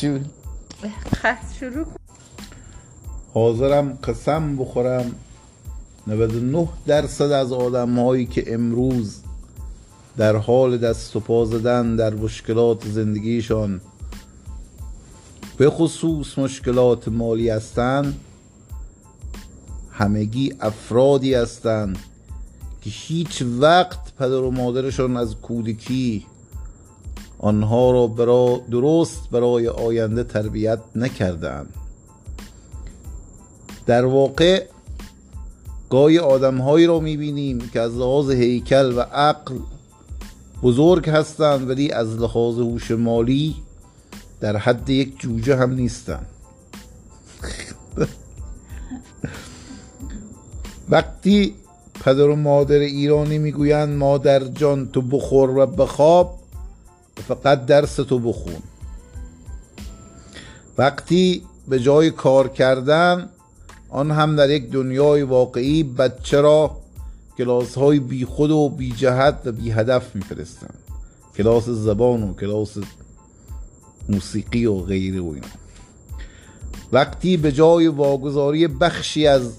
چی 0.00 0.08
بود؟ 0.08 0.26
خط 1.22 1.54
شروع 1.58 1.86
حاضرم 3.34 3.98
قسم 4.04 4.56
بخورم 4.56 5.14
99 6.06 6.68
درصد 6.86 7.30
از 7.30 7.52
آدم 7.52 7.98
هایی 7.98 8.26
که 8.26 8.54
امروز 8.54 9.20
در 10.16 10.36
حال 10.36 10.78
دست 10.78 11.16
و 11.16 11.20
پا 11.20 11.44
زدن 11.44 11.96
در 11.96 12.14
مشکلات 12.14 12.88
زندگیشان 12.88 13.80
به 15.56 15.70
خصوص 15.70 16.38
مشکلات 16.38 17.08
مالی 17.08 17.48
هستند 17.48 18.20
همگی 19.90 20.54
افرادی 20.60 21.34
هستند 21.34 21.98
که 22.82 22.90
هیچ 22.90 23.42
وقت 23.42 24.14
پدر 24.18 24.40
و 24.40 24.50
مادرشان 24.50 25.16
از 25.16 25.36
کودکی 25.36 26.26
آنها 27.42 27.90
را 27.90 28.06
برا 28.06 28.60
درست 28.70 29.30
برای 29.30 29.68
آینده 29.68 30.24
تربیت 30.24 30.78
نکردند 30.96 31.74
در 33.86 34.04
واقع 34.04 34.64
گاهی 35.90 36.18
آدمهایی 36.18 36.86
را 36.86 37.00
می‌بینیم 37.00 37.70
که 37.72 37.80
از 37.80 37.96
لحاظ 37.96 38.30
هیکل 38.30 38.92
و 38.96 39.00
عقل 39.00 39.54
بزرگ 40.62 41.10
هستند 41.10 41.68
ولی 41.68 41.90
از 41.90 42.20
لحاظ 42.20 42.58
هوش 42.58 42.90
مالی 42.90 43.56
در 44.40 44.56
حد 44.56 44.90
یک 44.90 45.18
جوجه 45.18 45.56
هم 45.56 45.72
نیستند. 45.72 46.26
وقتی 50.90 51.54
پدر 52.04 52.28
و 52.28 52.36
مادر 52.36 52.78
ایرانی 52.78 53.38
می‌گویند 53.38 53.98
مادر 53.98 54.44
جان 54.44 54.88
تو 54.88 55.02
بخور 55.02 55.50
و 55.50 55.66
بخواب 55.66 56.39
فقط 57.28 57.66
درس 57.66 57.94
تو 57.94 58.18
بخون. 58.18 58.62
وقتی 60.78 61.42
به 61.68 61.80
جای 61.80 62.10
کار 62.10 62.48
کردن 62.48 63.28
آن 63.88 64.10
هم 64.10 64.36
در 64.36 64.50
یک 64.50 64.70
دنیای 64.70 65.22
واقعی 65.22 65.82
بچه 65.82 66.40
را 66.40 66.76
کلاس 67.38 67.74
های 67.74 67.98
بی 67.98 68.24
خود 68.24 68.50
و 68.50 68.68
بی 68.68 68.92
جهت 68.92 69.40
و 69.44 69.52
بی 69.52 69.70
هدف 69.70 70.14
میفرستند 70.14 70.78
کلاس 71.36 71.68
زبان 71.68 72.22
و 72.22 72.34
کلاس 72.34 72.78
موسیقی 74.08 74.66
و 74.66 74.74
غیره 74.74 75.20
و 75.20 75.26
اینا. 75.26 75.46
وقتی 76.92 77.36
به 77.36 77.52
جای 77.52 77.88
واگذاری 77.88 78.68
بخشی 78.68 79.26
از 79.26 79.52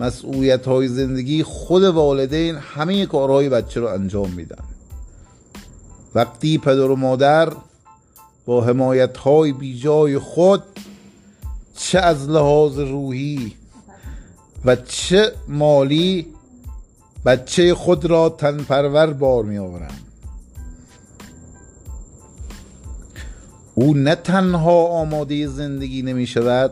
مسئولیت 0.00 0.66
های 0.66 0.88
زندگی 0.88 1.42
خود 1.42 1.82
والدین 1.82 2.56
همه 2.56 3.06
کارهای 3.06 3.48
بچه 3.48 3.80
رو 3.80 3.86
انجام 3.86 4.30
میدن. 4.30 4.64
وقتی 6.18 6.58
پدر 6.58 6.90
و 6.90 6.96
مادر 6.96 7.52
با 8.46 8.64
حمایت 8.64 9.16
های 9.16 9.52
بی 9.52 9.78
جای 9.78 10.18
خود 10.18 10.62
چه 11.76 11.98
از 11.98 12.28
لحاظ 12.28 12.78
روحی 12.78 13.54
و 14.64 14.76
چه 14.76 15.32
مالی 15.48 16.26
بچه 17.24 17.74
خود 17.74 18.04
را 18.04 18.28
تنپرور 18.28 19.12
بار 19.12 19.44
می 19.44 19.58
آورند 19.58 20.00
او 23.74 23.94
نه 23.94 24.14
تنها 24.14 24.86
آماده 24.86 25.46
زندگی 25.46 26.02
نمی 26.02 26.26
شود 26.26 26.70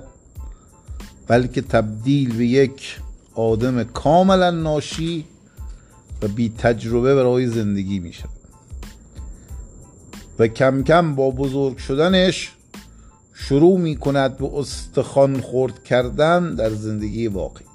بلکه 1.27 1.63
تبدیل 1.63 2.37
به 2.37 2.47
یک 2.47 3.01
آدم 3.35 3.85
کاملا 3.85 4.51
ناشی 4.51 5.25
و 6.23 6.29
بی 6.29 6.49
تجربه 6.59 7.15
برای 7.15 7.47
زندگی 7.47 7.99
می 7.99 8.13
شود 8.13 8.36
و 10.39 10.47
کم 10.47 10.83
کم 10.83 11.15
با 11.15 11.31
بزرگ 11.31 11.77
شدنش 11.77 12.53
شروع 13.35 13.79
می 13.79 13.97
کند 13.97 14.37
به 14.37 14.59
استخوان 14.59 15.41
خورد 15.41 15.85
کردن 15.85 16.55
در 16.55 16.71
زندگی 16.71 17.29
واقعی. 17.29 17.67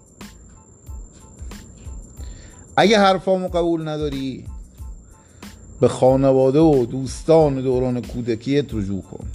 اگه 2.78 3.00
حرفامو 3.00 3.47
قبول 3.47 3.88
نداری 3.88 4.46
به 5.80 5.88
خانواده 5.88 6.59
و 6.59 6.86
دوستان 6.86 7.62
دوران 7.62 8.02
کودکیت 8.02 8.74
رجوع 8.74 9.02
کن. 9.02 9.28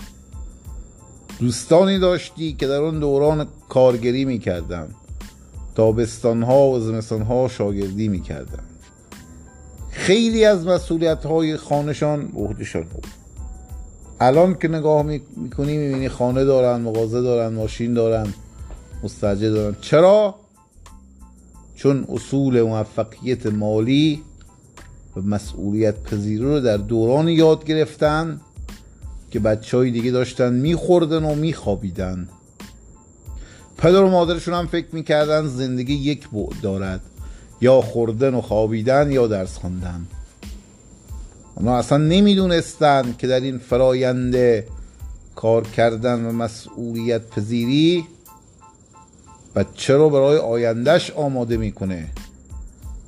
دوستانی 1.40 1.98
داشتی 1.98 2.52
که 2.52 2.66
در 2.66 2.80
اون 2.80 2.98
دوران 2.98 3.46
کارگری 3.68 4.24
می‌کردن 4.24 4.88
تابستان 5.74 6.42
ها 6.42 6.68
و 6.68 6.80
زمستان 6.80 7.22
ها 7.22 7.48
شاگردی 7.48 8.08
می‌کردن 8.08 8.62
خیلی 9.90 10.44
از 10.44 10.66
مسئولیت 10.66 11.26
های 11.26 11.56
خانشان 11.56 12.26
به 12.26 12.40
عهدهشان 12.40 12.82
بود. 12.82 13.06
الان 14.20 14.54
که 14.54 14.68
نگاه 14.68 15.02
می‌کنی 15.36 15.76
می‌بینی 15.76 16.08
خانه 16.08 16.44
دارن 16.44 16.80
مغازه 16.80 17.22
دارن 17.22 17.54
ماشین 17.54 17.94
دارن 17.94 18.34
مستجر 19.02 19.50
دارن. 19.50 19.76
چرا؟ 19.80 20.34
چون 21.74 22.06
اصول 22.08 22.62
موفقیت 22.62 23.46
مالی 23.46 24.22
و 25.16 25.20
مسئولیت 25.20 26.02
پذیری 26.02 26.44
رو 26.44 26.60
در 26.60 26.76
دوران 26.76 27.28
یاد 27.28 27.64
گرفتن 27.64 28.40
که 29.30 29.38
بچه 29.40 29.76
های 29.76 29.90
دیگه 29.90 30.10
داشتن 30.10 30.52
میخوردن 30.52 31.24
و 31.24 31.34
میخوابیدن. 31.34 32.28
پدر 33.78 34.02
و 34.02 34.10
مادرشون 34.10 34.54
هم 34.54 34.66
فکر 34.66 34.86
می‌کردن 34.92 35.46
زندگی 35.46 35.94
یک 35.94 36.28
بعد 36.30 36.60
دارد. 36.62 37.00
یا 37.60 37.80
خوردن 37.80 38.34
و 38.34 38.40
خوابیدن 38.40 39.10
یا 39.12 39.26
درس 39.26 39.56
خواندن. 39.58 40.06
اونا 41.56 41.76
اصلا 41.76 41.98
نمی‌دونستن 41.98 43.14
که 43.18 43.26
در 43.26 43.40
این 43.40 43.58
فراینده 43.58 44.68
کار 45.34 45.62
کردن 45.68 46.24
و 46.24 46.32
مسئولیت 46.32 47.30
پذیری 47.30 48.04
بچه 49.54 49.96
رو 49.96 50.10
برای 50.10 50.38
آیندهش 50.38 51.10
آماده 51.10 51.56
می‌کنه. 51.56 52.08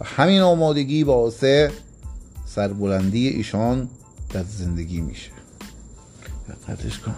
و 0.01 0.05
همین 0.05 0.41
آمادگی 0.41 1.05
باعث 1.05 1.45
سربلندی 2.47 3.29
ایشان 3.29 3.89
در 4.33 4.43
زندگی 4.43 5.01
میشه. 5.01 5.31
قطعش 6.69 6.99
کن. 6.99 7.15